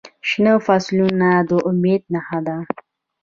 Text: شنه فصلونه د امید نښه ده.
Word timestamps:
شنه 0.29 0.53
فصلونه 0.65 1.29
د 1.49 1.51
امید 1.69 2.01
نښه 2.13 2.39
ده. 2.47 2.57